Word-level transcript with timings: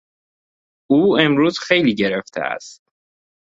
او 0.89 1.17
امروز 1.19 1.59
خیلی 1.59 1.95
گرفته 1.95 2.41
است. 2.41 2.81